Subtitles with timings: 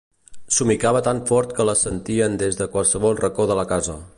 [0.55, 4.01] Somicava tan fort que la sentien des de qualsevol racó de la casa.